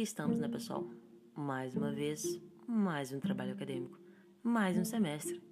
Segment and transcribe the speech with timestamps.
[0.00, 0.82] aqui estamos, né, pessoal?
[1.36, 3.98] Mais uma vez, mais um trabalho acadêmico,
[4.42, 5.42] mais um semestre.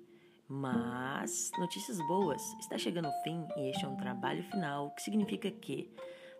[0.49, 5.51] Mas, notícias boas, está chegando o fim e este é um trabalho final, que significa
[5.51, 5.93] que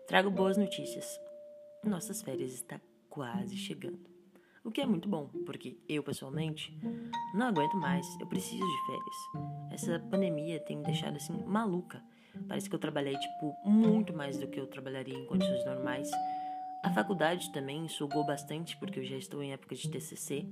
[0.07, 1.19] trago boas notícias.
[1.83, 3.99] Nossas férias está quase chegando.
[4.63, 6.75] O que é muito bom, porque eu pessoalmente
[7.35, 9.71] não aguento mais, eu preciso de férias.
[9.71, 12.03] Essa pandemia tem me deixado assim maluca.
[12.47, 16.09] Parece que eu trabalhei tipo muito mais do que eu trabalharia em condições normais
[16.81, 20.45] a faculdade também sugou bastante, porque eu já estou em época de TCC.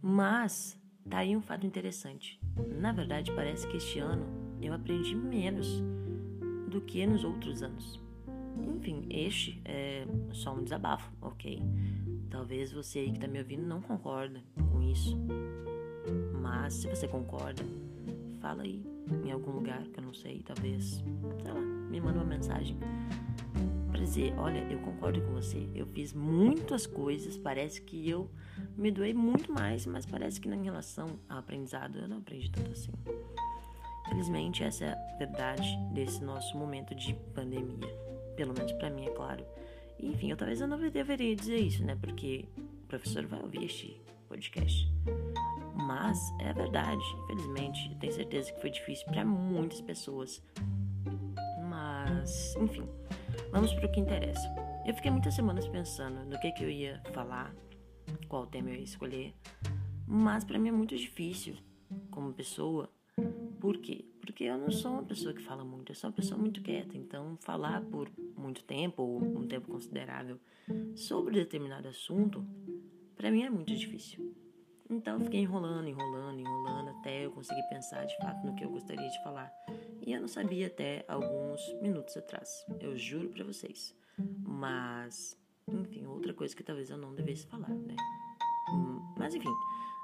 [0.00, 0.78] Mas
[1.08, 2.40] tá aí um fato interessante.
[2.78, 4.26] Na verdade, parece que este ano
[4.60, 5.82] eu aprendi menos
[6.68, 8.00] do que nos outros anos.
[8.76, 11.60] Enfim, este é só um desabafo, ok?
[12.30, 15.18] Talvez você aí que está me ouvindo não concorda com isso.
[16.40, 17.62] Mas se você concorda,
[18.40, 18.82] fala aí
[19.24, 21.02] em algum lugar que eu não sei, talvez,
[21.42, 22.76] sei lá, me manda uma mensagem
[24.02, 28.30] dizer: Olha, eu concordo com você, eu fiz muitas coisas, parece que eu
[28.76, 32.70] me doei muito mais, mas parece que em relação ao aprendizado eu não aprendi tanto
[32.70, 32.92] assim.
[34.08, 37.88] Felizmente, essa é a verdade desse nosso momento de pandemia.
[38.36, 39.44] Pelo menos para mim, é claro.
[39.98, 41.96] Enfim, eu talvez eu não deveria dizer isso, né?
[42.00, 44.90] Porque o professor vai ouvir este podcast.
[45.74, 47.90] Mas é a verdade, infelizmente.
[47.90, 50.42] Eu tenho certeza que foi difícil para muitas pessoas.
[51.68, 52.86] Mas, enfim.
[53.52, 54.50] Vamos para o que interessa.
[54.86, 57.54] Eu fiquei muitas semanas pensando no que, que eu ia falar,
[58.26, 59.34] qual tema eu ia escolher,
[60.06, 61.54] mas para mim é muito difícil
[62.10, 62.88] como pessoa.
[63.60, 64.06] Por quê?
[64.22, 66.96] Porque eu não sou uma pessoa que fala muito, eu sou uma pessoa muito quieta.
[66.96, 70.40] Então, falar por muito tempo, ou um tempo considerável,
[70.96, 72.42] sobre determinado assunto,
[73.14, 74.34] para mim é muito difícil.
[74.88, 78.70] Então, eu fiquei enrolando, enrolando, enrolando, até eu conseguir pensar de fato no que eu
[78.70, 79.52] gostaria de falar.
[80.04, 83.94] E eu não sabia até alguns minutos atrás, eu juro para vocês.
[84.44, 85.38] Mas,
[85.68, 87.94] enfim, outra coisa que talvez eu não devesse falar, né?
[89.16, 89.52] Mas enfim,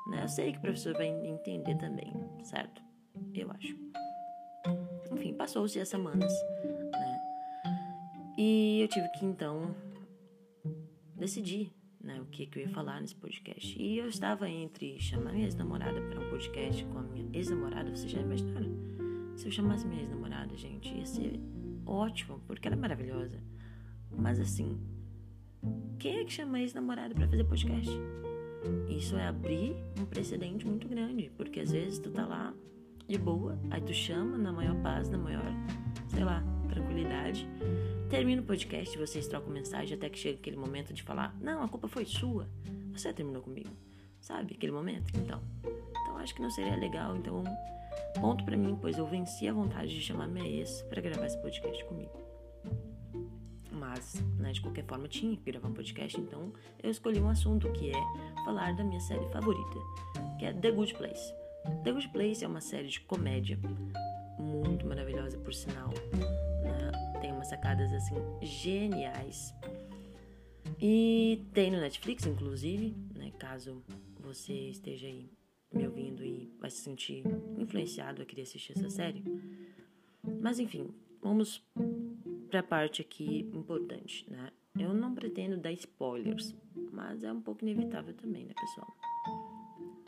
[0.08, 0.22] né?
[0.22, 2.12] Eu sei que o professor vai entender também,
[2.44, 2.82] certo?
[3.34, 3.76] Eu acho.
[5.12, 6.32] Enfim, passou-se as semanas,
[6.92, 7.20] né?
[8.38, 9.74] E eu tive que então
[11.16, 13.76] decidir né, o que, que eu ia falar nesse podcast.
[13.80, 18.10] E eu estava entre chamar minha ex-namorada para um podcast com a minha ex-namorada, vocês
[18.10, 18.87] já imaginaram?
[19.38, 21.38] Se eu chamasse minha ex-namorada, gente, ia ser
[21.86, 23.38] ótimo, porque ela é maravilhosa.
[24.10, 24.76] Mas assim,
[25.96, 27.88] quem é que chama ex-namorada para fazer podcast?
[28.88, 32.52] Isso é abrir um precedente muito grande, porque às vezes tu tá lá
[33.06, 35.46] de boa, aí tu chama na maior paz, na maior,
[36.08, 37.48] sei lá, tranquilidade.
[38.10, 41.68] Termina o podcast, vocês trocam mensagem até que chega aquele momento de falar: Não, a
[41.68, 42.48] culpa foi sua,
[42.92, 43.70] você terminou comigo.
[44.20, 45.16] Sabe aquele momento?
[45.16, 47.16] Então, então acho que não seria legal.
[47.16, 47.44] Então,
[48.20, 51.40] Ponto para mim, pois eu venci a vontade de chamar minha ex para gravar esse
[51.40, 52.12] podcast comigo.
[53.70, 57.70] Mas, né, de qualquer forma, tinha que gravar um podcast, então eu escolhi um assunto
[57.72, 59.78] que é falar da minha série favorita,
[60.38, 61.32] que é The Good Place.
[61.84, 63.58] The Good Place é uma série de comédia
[64.38, 65.88] muito maravilhosa, por sinal.
[66.12, 67.20] Né?
[67.20, 69.54] Tem umas sacadas assim geniais.
[70.80, 73.32] E tem no Netflix, inclusive, né?
[73.38, 73.82] Caso
[74.20, 75.30] você esteja aí
[76.60, 77.24] vai se sentir
[77.58, 79.22] influenciado a querer assistir essa série.
[80.40, 80.90] Mas enfim,
[81.22, 81.64] vamos
[82.48, 84.50] para a parte aqui importante, né?
[84.78, 86.54] Eu não pretendo dar spoilers,
[86.92, 88.88] mas é um pouco inevitável também, né, pessoal?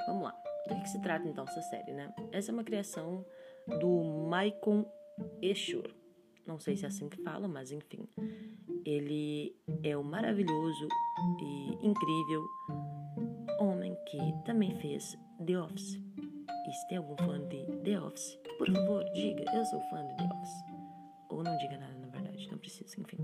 [0.06, 0.34] Vamos lá.
[0.68, 2.14] Do que, que se trata então essa série, né?
[2.30, 3.24] Essa é uma criação
[3.80, 4.84] do Maicon
[5.42, 5.90] Eshur.
[6.46, 8.08] Não sei se é assim que fala, mas enfim.
[8.84, 10.88] Ele é o maravilhoso
[11.40, 12.44] e incrível
[13.60, 16.00] homem que também fez The Office.
[16.70, 20.16] E se tem algum fã de The Office, por favor, diga, eu sou fã de
[20.16, 20.64] The Office.
[21.28, 23.18] Ou não diga nada, na verdade, não precisa, enfim.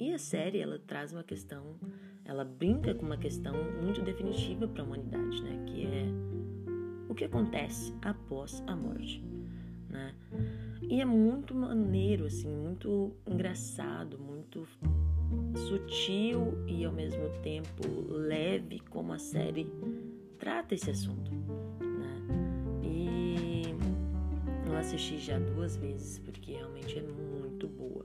[0.00, 1.78] E a série, ela traz uma questão,
[2.24, 3.52] ela brinca com uma questão
[3.82, 5.62] muito definitiva para a humanidade, né?
[5.66, 6.06] Que é
[7.06, 9.22] o que acontece após a morte,
[9.90, 10.14] né?
[10.80, 14.66] E é muito maneiro, assim, muito engraçado, muito
[15.54, 19.70] sutil e ao mesmo tempo leve como a série
[20.38, 21.30] trata esse assunto.
[24.74, 28.04] Eu assisti já duas vezes, porque realmente é muito boa.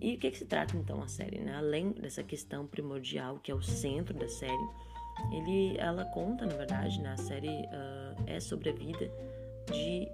[0.00, 1.38] E o que, que se trata então a série?
[1.38, 1.54] Né?
[1.54, 4.68] Além dessa questão primordial, que é o centro da série,
[5.30, 7.12] ele, ela conta, na verdade, né?
[7.12, 9.10] a série uh, é sobre a vida
[9.70, 10.08] de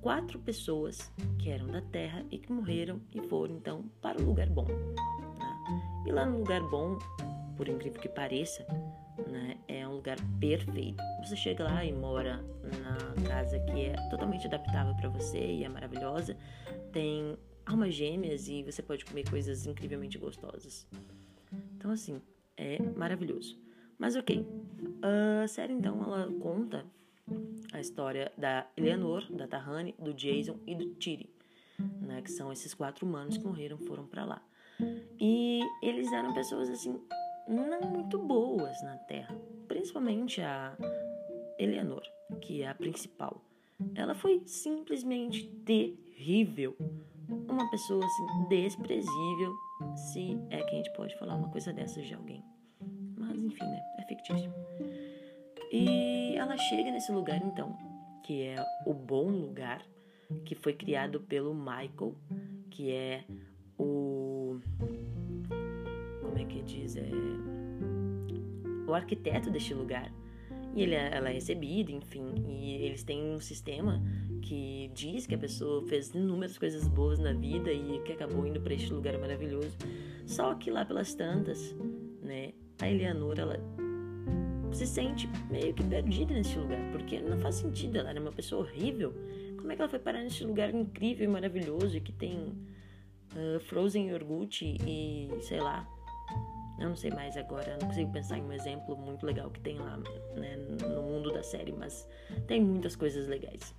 [0.00, 4.48] quatro pessoas que eram da Terra e que morreram e foram então para o lugar
[4.48, 4.64] bom.
[4.64, 6.02] Né?
[6.08, 6.98] E lá no lugar bom,
[7.56, 8.66] por incrível que pareça,
[9.30, 9.58] né?
[9.68, 11.02] É um lugar perfeito.
[11.24, 12.44] Você chega lá e mora
[12.82, 16.36] na casa que é totalmente adaptável para você e é maravilhosa.
[16.92, 20.86] Tem almas gêmeas e você pode comer coisas incrivelmente gostosas.
[21.76, 22.20] Então, assim,
[22.56, 23.58] é maravilhoso.
[23.98, 24.46] Mas ok,
[25.42, 26.86] a série então ela conta
[27.72, 31.30] a história da Eleanor, da Tahani, do Jason e do Tiri,
[32.00, 34.42] né, que são esses quatro humanos que morreram, foram para lá.
[35.20, 36.98] E eles eram pessoas assim
[37.50, 39.34] não muito boas na Terra,
[39.66, 40.76] principalmente a
[41.58, 42.02] Eleanor,
[42.40, 43.42] que é a principal.
[43.94, 46.76] Ela foi simplesmente terrível.
[47.48, 49.54] Uma pessoa assim desprezível,
[49.96, 52.42] se é que a gente pode falar uma coisa dessas de alguém.
[53.16, 53.80] Mas enfim, né?
[53.98, 54.52] É fictício.
[55.72, 57.76] E ela chega nesse lugar então,
[58.24, 58.56] que é
[58.86, 59.82] o bom lugar,
[60.44, 62.14] que foi criado pelo Michael,
[62.70, 63.24] que é
[63.78, 64.60] o
[66.62, 67.08] que diz, é
[68.86, 70.12] o arquiteto deste lugar.
[70.74, 74.00] E ele, ela é recebida, enfim, e eles têm um sistema
[74.42, 78.60] que diz que a pessoa fez inúmeras coisas boas na vida e que acabou indo
[78.60, 79.76] para este lugar maravilhoso.
[80.26, 81.74] Só que lá pelas tantas,
[82.22, 83.60] né, a Eleanor, ela
[84.72, 88.62] se sente meio que perdida nesse lugar, porque não faz sentido, ela era uma pessoa
[88.62, 89.12] horrível.
[89.56, 92.54] Como é que ela foi parar nesse lugar incrível e maravilhoso e que tem
[93.34, 95.86] uh, frozen iogurte e sei lá,
[96.80, 99.78] eu não sei mais agora, não consigo pensar em um exemplo muito legal que tem
[99.78, 99.98] lá
[100.34, 102.08] né, no mundo da série, mas
[102.46, 103.74] tem muitas coisas legais.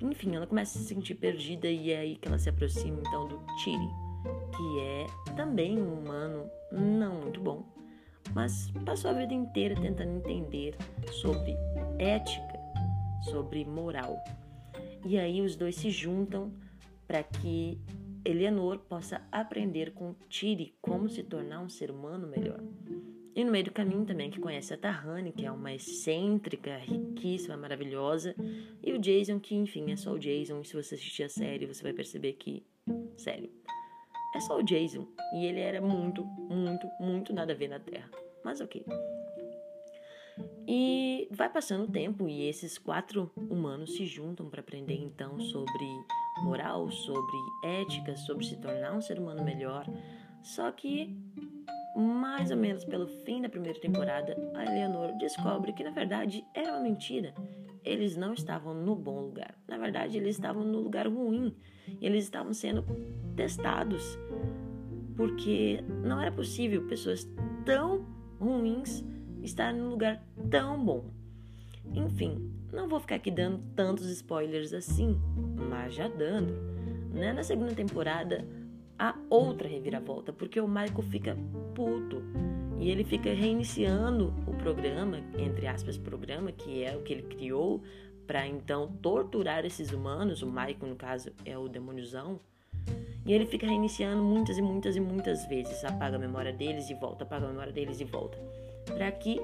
[0.00, 3.28] Enfim, ela começa a se sentir perdida e é aí que ela se aproxima então
[3.28, 3.88] do Tiri,
[4.56, 5.06] que é
[5.36, 7.64] também um humano não muito bom,
[8.34, 10.76] mas passou a vida inteira tentando entender
[11.12, 11.56] sobre
[11.98, 12.58] ética,
[13.30, 14.22] sobre moral.
[15.04, 16.52] E aí os dois se juntam
[17.06, 17.80] para que
[18.26, 22.60] Eleanor possa aprender com Tiri como se tornar um ser humano melhor.
[23.34, 27.54] E no meio do caminho também que conhece a Tahani, que é uma excêntrica, riquíssima,
[27.56, 28.34] maravilhosa,
[28.82, 31.66] e o Jason, que enfim é só o Jason, e se você assistir a série
[31.66, 32.64] você vai perceber que,
[33.16, 33.50] sério,
[34.34, 38.10] é só o Jason, e ele era muito, muito, muito nada a ver na Terra.
[38.42, 38.84] Mas ok.
[40.66, 45.84] E vai passando o tempo e esses quatro humanos se juntam para aprender então sobre
[46.42, 49.86] moral, sobre ética, sobre se tornar um ser humano melhor.
[50.42, 51.16] Só que,
[51.96, 56.72] mais ou menos pelo fim da primeira temporada, a Eleanor descobre que na verdade era
[56.72, 57.34] uma mentira.
[57.84, 59.54] Eles não estavam no bom lugar.
[59.68, 61.54] Na verdade, eles estavam no lugar ruim.
[62.00, 62.84] Eles estavam sendo
[63.36, 64.18] testados.
[65.16, 67.28] Porque não era possível pessoas
[67.64, 68.04] tão
[68.40, 69.04] ruins
[69.42, 71.15] estarem num lugar tão bom.
[71.94, 75.20] Enfim, não vou ficar aqui dando tantos spoilers assim,
[75.70, 76.52] mas já dando.
[77.12, 77.32] Né?
[77.32, 78.46] Na segunda temporada,
[78.98, 81.36] há outra reviravolta, porque o Michael fica
[81.74, 82.22] puto
[82.78, 87.82] e ele fica reiniciando o programa, entre aspas, programa, que é o que ele criou
[88.26, 90.42] para então torturar esses humanos.
[90.42, 92.40] O Michael, no caso, é o demôniozão.
[93.24, 95.84] E ele fica reiniciando muitas e muitas e muitas vezes.
[95.84, 98.38] Apaga a memória deles e volta, apaga a memória deles e volta.
[98.86, 99.40] Para que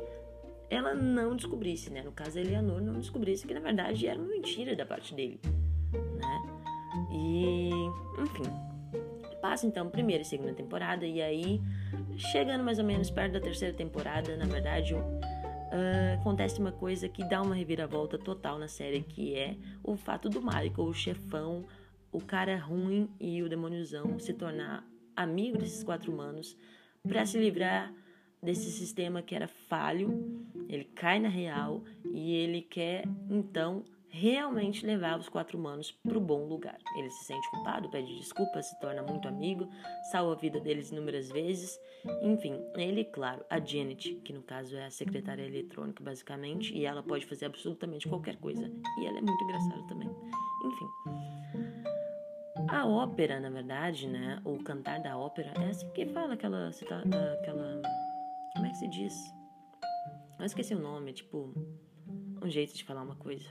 [0.73, 2.03] ela não descobrisse, né?
[2.03, 6.43] No caso, Eleanor não descobrisse que na verdade era uma mentira da parte dele, né?
[7.13, 7.71] E,
[8.23, 8.43] enfim,
[9.43, 11.61] passa então primeira e segunda temporada e aí
[12.17, 17.23] chegando mais ou menos perto da terceira temporada, na verdade, uh, acontece uma coisa que
[17.23, 21.67] dá uma reviravolta total na série, que é o fato do Michael, o chefão,
[22.11, 26.57] o cara ruim e o demôniozão se tornar amigo desses quatro humanos
[27.07, 27.93] para se livrar
[28.43, 35.19] desse sistema que era falho, ele cai na real e ele quer então realmente levar
[35.19, 36.79] os quatro humanos para o bom lugar.
[36.99, 39.69] Ele se sente culpado, pede desculpas, se torna muito amigo,
[40.11, 41.79] salva a vida deles inúmeras vezes.
[42.23, 47.03] Enfim, ele, claro, a Janet, que no caso é a secretária eletrônica basicamente, e ela
[47.03, 48.71] pode fazer absolutamente qualquer coisa.
[49.01, 50.11] E ela é muito engraçada também.
[50.65, 50.87] Enfim.
[52.69, 54.41] A ópera, na verdade, né?
[54.45, 57.83] O cantar da ópera é assim que fala aquela, aquela
[58.55, 59.42] como é que se diz?
[60.43, 61.55] Eu esqueci o nome, é tipo.
[62.43, 63.47] Um jeito de falar uma coisa.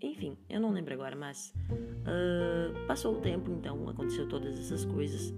[0.00, 1.52] Enfim, eu não lembro agora, mas.
[1.68, 5.34] Uh, passou o tempo, então, aconteceu todas essas coisas.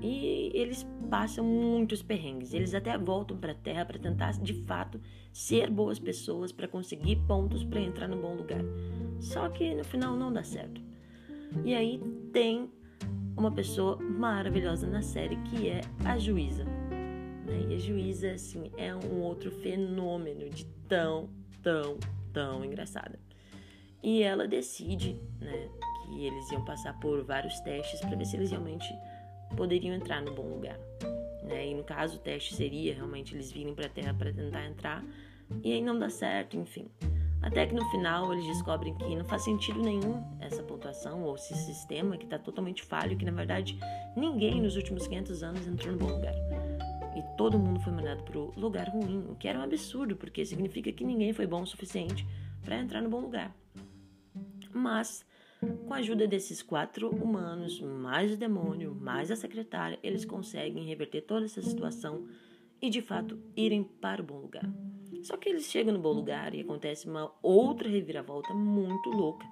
[0.00, 2.52] E eles passam muitos perrengues.
[2.52, 5.00] Eles até voltam para a Terra para tentar, de fato,
[5.32, 8.64] ser boas pessoas, para conseguir pontos para entrar no bom lugar.
[9.20, 10.80] Só que no final não dá certo.
[11.64, 12.00] E aí
[12.32, 12.68] tem
[13.36, 16.64] uma pessoa maravilhosa na série que é a juíza.
[17.48, 17.66] Né?
[17.70, 21.30] E a juíza, assim, é um outro fenômeno de tão,
[21.62, 21.98] tão,
[22.32, 23.18] tão engraçada.
[24.02, 25.68] E ela decide, né,
[26.04, 28.88] que eles iam passar por vários testes para ver se eles realmente
[29.56, 30.78] poderiam entrar no bom lugar.
[31.42, 31.68] Né?
[31.68, 35.04] E no caso, o teste seria realmente eles virem para a Terra para tentar entrar
[35.62, 36.90] e aí não dá certo, enfim.
[37.40, 41.54] Até que no final eles descobrem que não faz sentido nenhum essa pontuação ou esse
[41.54, 43.78] sistema que está totalmente falho, que na verdade
[44.16, 46.34] ninguém nos últimos 500 anos entrou no bom lugar.
[47.18, 50.46] E todo mundo foi mandado para o lugar ruim, o que era um absurdo, porque
[50.46, 52.24] significa que ninguém foi bom o suficiente
[52.62, 53.52] para entrar no bom lugar.
[54.72, 55.26] Mas,
[55.60, 61.22] com a ajuda desses quatro humanos, mais o demônio, mais a secretária, eles conseguem reverter
[61.22, 62.28] toda essa situação
[62.80, 64.70] e de fato irem para o bom lugar.
[65.24, 69.44] Só que eles chegam no bom lugar e acontece uma outra reviravolta muito louca,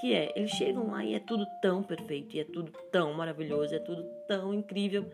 [0.00, 3.74] que é, eles chegam lá e é tudo tão perfeito, e é tudo tão maravilhoso,
[3.74, 5.06] é tudo tão incrível,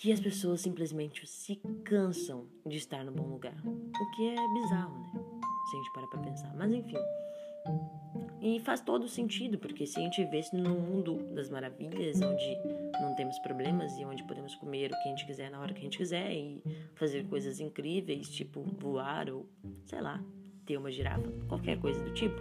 [0.00, 3.54] que as pessoas simplesmente se cansam de estar no bom lugar.
[3.66, 5.12] O que é bizarro, né?
[5.12, 6.56] Se a gente parar pra pensar.
[6.56, 6.96] Mas enfim.
[8.40, 12.58] E faz todo sentido, porque se a gente vivesse num mundo das maravilhas, onde
[12.98, 15.80] não temos problemas e onde podemos comer o que a gente quiser na hora que
[15.80, 16.62] a gente quiser e
[16.94, 19.46] fazer coisas incríveis, tipo voar ou,
[19.84, 20.24] sei lá,
[20.64, 22.40] ter uma girafa, qualquer coisa do tipo.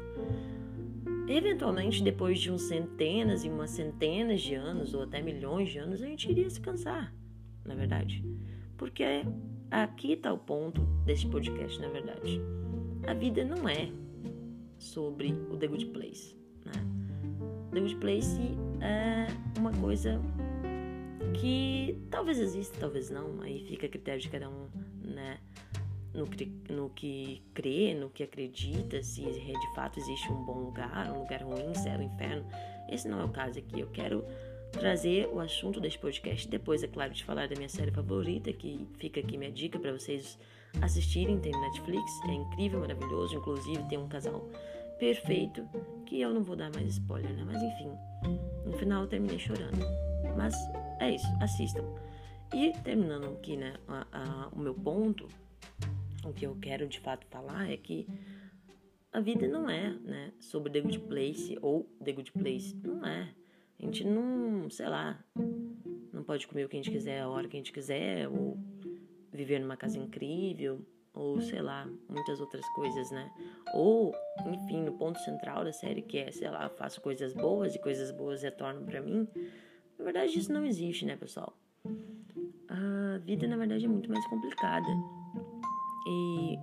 [1.28, 6.01] Eventualmente, depois de uns centenas e umas centenas de anos, ou até milhões de anos,
[6.01, 7.13] a gente iria se cansar,
[7.70, 8.26] na verdade.
[8.78, 9.04] Porque
[9.72, 12.42] aqui está o ponto deste podcast, na verdade.
[13.08, 13.90] A vida não é
[14.78, 16.36] sobre o The Good Place.
[16.66, 16.74] Né?
[17.72, 18.40] The Good Place
[18.82, 19.28] é
[19.60, 20.20] uma coisa
[21.40, 24.68] que talvez exista, talvez não, aí fica a critério de cada um,
[25.04, 25.38] né?
[26.12, 26.26] No,
[26.76, 31.44] no que crê, no que acredita, se de fato existe um bom lugar, um lugar
[31.44, 32.44] ruim, céu, inferno.
[32.90, 33.80] Esse não é o caso aqui.
[33.80, 34.26] Eu quero
[34.72, 38.88] trazer o assunto deste podcast depois, é claro, de falar da minha série favorita, que
[38.98, 40.38] fica aqui minha dica para vocês
[40.82, 44.48] assistirem, tem no Netflix, é incrível, maravilhoso, inclusive tem um casal
[45.00, 45.68] perfeito,
[46.06, 47.44] que eu não vou dar mais spoiler, né?
[47.46, 47.92] Mas enfim,
[48.66, 49.80] no final eu terminei chorando.
[50.38, 50.54] Mas
[51.00, 51.84] é isso, assistam.
[52.54, 55.28] E terminando aqui, né, a, a, o meu ponto,
[56.26, 58.08] o que eu quero de fato falar é que
[59.12, 63.34] a vida não é, né, sobre The Good Place ou The Good Place, não é.
[63.79, 65.24] A gente não, sei lá,
[66.12, 68.57] não pode comer o que a gente quiser a hora que a gente quiser, ou
[69.31, 73.31] viver numa casa incrível, ou sei lá, muitas outras coisas, né?
[73.74, 74.13] Ou,
[74.48, 78.12] enfim, no ponto central da série, que é, sei lá, faço coisas boas e coisas
[78.12, 79.27] boas retornam para mim.
[79.98, 81.53] Na verdade, isso não existe, né, pessoal?
[82.67, 84.88] A vida, na verdade, é muito mais complicada.
[86.07, 86.57] E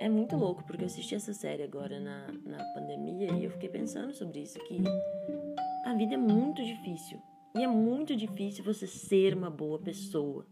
[0.00, 3.68] é muito louco, porque eu assisti essa série agora na, na pandemia e eu fiquei
[3.68, 4.78] pensando sobre isso, que
[5.84, 7.20] a vida é muito difícil.
[7.54, 10.46] E é muito difícil você ser uma boa pessoa.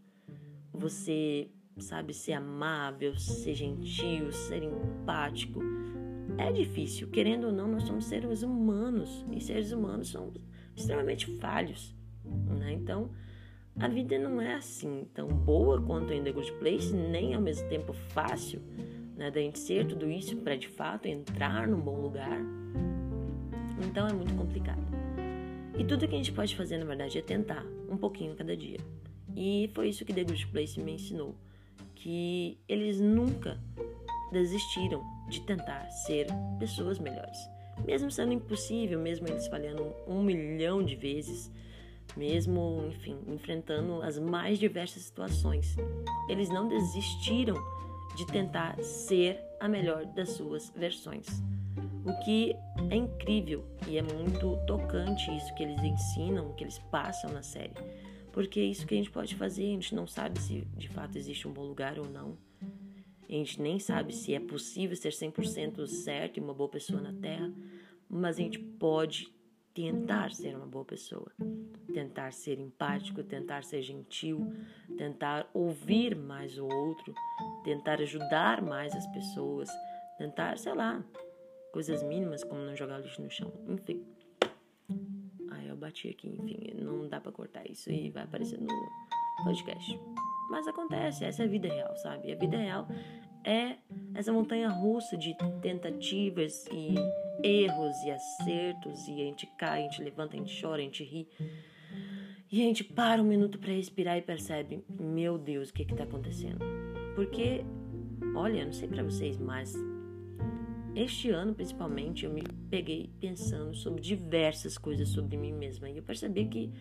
[0.73, 5.59] Você sabe, ser amável, ser gentil, ser empático.
[6.37, 10.31] É difícil, querendo ou não, nós somos seres humanos e seres humanos são
[10.75, 11.95] extremamente falhos,
[12.59, 12.73] né?
[12.73, 13.09] Então,
[13.79, 17.67] a vida não é assim tão boa quanto em The Good Place, nem ao mesmo
[17.67, 18.61] tempo fácil,
[19.15, 19.31] né?
[19.31, 22.39] Da gente ser tudo isso para de fato entrar num bom lugar.
[23.87, 25.00] Então, é muito complicado.
[25.81, 28.77] E tudo que a gente pode fazer, na verdade, é tentar um pouquinho cada dia.
[29.35, 31.35] E foi isso que The Good Place me ensinou
[31.95, 33.59] que eles nunca
[34.31, 36.27] desistiram de tentar ser
[36.59, 37.35] pessoas melhores.
[37.83, 41.51] Mesmo sendo impossível, mesmo eles falhando um milhão de vezes,
[42.15, 45.75] mesmo, enfim, enfrentando as mais diversas situações,
[46.29, 47.55] eles não desistiram
[48.15, 51.25] de tentar ser a melhor das suas versões.
[52.05, 52.55] O que
[52.89, 57.73] é incrível e é muito tocante isso que eles ensinam, que eles passam na série
[58.31, 61.17] porque é isso que a gente pode fazer, a gente não sabe se de fato
[61.17, 62.37] existe um bom lugar ou não.
[63.27, 67.13] A gente nem sabe se é possível ser 100% certo e uma boa pessoa na
[67.13, 67.51] Terra,
[68.09, 69.33] mas a gente pode
[69.73, 71.31] tentar ser uma boa pessoa,
[71.93, 74.53] tentar ser empático, tentar ser gentil,
[74.97, 77.13] tentar ouvir mais o outro,
[77.63, 79.69] tentar ajudar mais as pessoas,
[80.17, 81.01] tentar, sei lá,
[81.71, 84.05] coisas mínimas como não jogar lixo no chão, enfim
[85.81, 88.67] bati aqui, enfim, não dá para cortar isso e vai aparecer no
[89.43, 89.99] podcast.
[90.49, 92.31] Mas acontece, essa é a vida real, sabe?
[92.31, 92.87] A vida real
[93.43, 93.77] é
[94.13, 96.95] essa montanha russa de tentativas e
[97.43, 101.03] erros e acertos e a gente cai, a gente levanta, a gente chora, a gente
[101.03, 101.27] ri.
[102.51, 105.95] E a gente para um minuto para respirar e percebe, meu Deus, o que que
[105.95, 106.59] tá acontecendo?
[107.15, 107.63] Porque,
[108.35, 109.73] olha, não sei para vocês, mas
[110.95, 116.03] este ano, principalmente, eu me peguei pensando sobre diversas coisas sobre mim mesma e eu
[116.03, 116.71] percebi que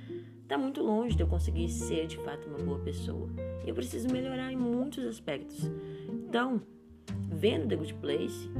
[0.43, 3.29] está muito longe de eu conseguir ser de fato uma boa pessoa.
[3.65, 5.71] E eu preciso melhorar em muitos aspectos.
[6.09, 6.61] Então,
[7.31, 8.51] vendo The Good Place,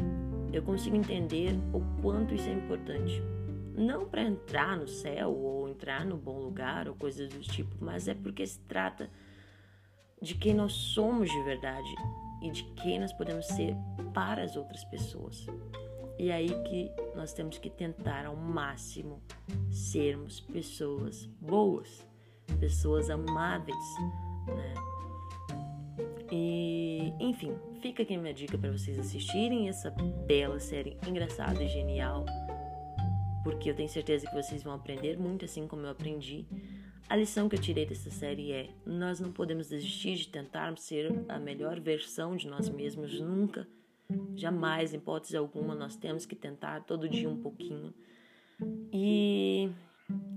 [0.53, 3.21] eu consigo entender o quanto isso é importante.
[3.75, 8.07] Não para entrar no céu ou entrar no bom lugar ou coisas do tipo, mas
[8.07, 9.11] é porque se trata
[10.23, 11.95] de quem nós somos de verdade
[12.43, 13.77] e de quem nós podemos ser
[14.13, 15.47] para as outras pessoas.
[16.19, 19.23] E é aí que nós temos que tentar ao máximo
[19.71, 22.07] sermos pessoas boas,
[22.59, 23.77] pessoas amáveis,
[24.47, 24.75] né?
[26.33, 32.25] E, enfim, fica aqui minha dica para vocês assistirem essa bela série engraçada e genial,
[33.43, 36.47] porque eu tenho certeza que vocês vão aprender muito assim como eu aprendi.
[37.09, 41.13] A lição que eu tirei dessa série é: nós não podemos desistir de tentarmos ser
[41.29, 43.67] a melhor versão de nós mesmos nunca.
[44.35, 47.95] Jamais, em hipótese alguma, nós temos que tentar todo dia um pouquinho.
[48.93, 49.71] E,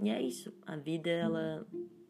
[0.02, 0.54] e é isso.
[0.66, 1.66] A vida, ela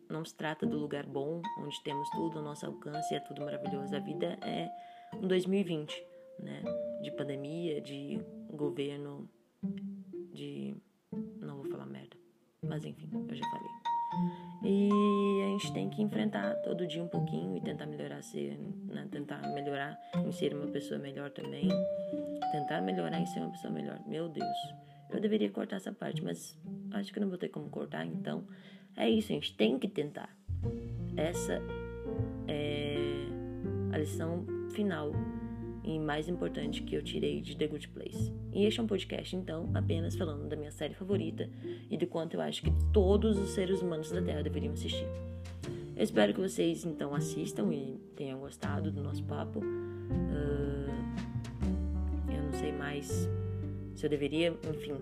[0.09, 3.41] não se trata do lugar bom, onde temos tudo ao nosso alcance e é tudo
[3.41, 3.95] maravilhoso.
[3.95, 4.69] A vida é
[5.15, 6.05] um 2020,
[6.39, 6.63] né?
[7.01, 8.19] De pandemia, de
[8.49, 9.29] governo,
[10.33, 10.75] de.
[11.39, 12.17] Não vou falar merda.
[12.61, 13.82] Mas enfim, eu já falei.
[14.63, 14.89] E
[15.43, 19.07] a gente tem que enfrentar todo dia um pouquinho e tentar melhorar ser, né?
[19.11, 21.67] tentar melhorar em ser uma pessoa melhor também.
[22.51, 23.99] Tentar melhorar em ser uma pessoa melhor.
[24.07, 24.57] Meu Deus,
[25.11, 26.57] eu deveria cortar essa parte, mas
[26.91, 28.45] acho que não vou ter como cortar, então
[28.95, 30.29] é isso, a gente tem que tentar.
[31.17, 31.61] Essa
[32.47, 33.27] é
[33.91, 35.11] a lição final
[35.83, 38.33] e mais importante que eu tirei de The Good Place.
[38.53, 41.49] E este é um podcast, então, apenas falando da minha série favorita
[41.89, 45.07] e do quanto eu acho que todos os seres humanos da Terra deveriam assistir.
[45.95, 49.59] Eu espero que vocês, então, assistam e tenham gostado do nosso papo.
[49.59, 50.89] Uh,
[52.31, 53.29] eu não sei mais
[53.93, 54.95] se eu deveria, enfim,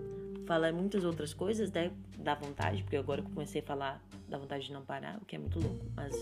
[0.45, 1.91] falar muitas outras coisas, né?
[2.17, 5.25] Dá vontade, porque agora que eu comecei a falar, dá vontade de não parar, o
[5.25, 5.85] que é muito louco.
[5.95, 6.13] Mas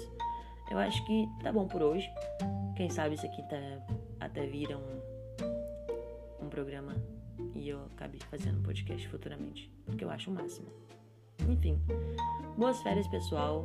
[0.69, 2.07] eu acho que tá bom por hoje.
[2.77, 3.57] Quem sabe isso aqui tá,
[4.19, 6.95] até vira um, um programa
[7.55, 10.67] e eu acabe fazendo podcast futuramente, porque eu acho o máximo.
[11.47, 11.79] Enfim,
[12.57, 13.63] boas férias, pessoal.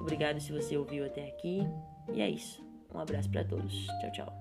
[0.00, 1.60] Obrigado se você ouviu até aqui.
[2.12, 2.62] E é isso.
[2.94, 3.86] Um abraço para todos.
[4.00, 4.32] Tchau, tchau.